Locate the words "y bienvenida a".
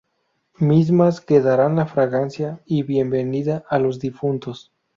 2.65-3.77